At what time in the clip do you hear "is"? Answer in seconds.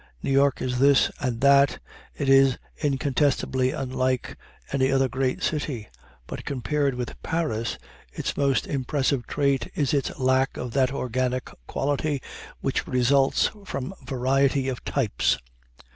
0.63-0.79, 2.27-2.57, 9.75-9.93